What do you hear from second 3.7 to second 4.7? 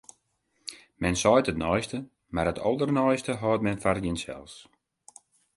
foar jinsels.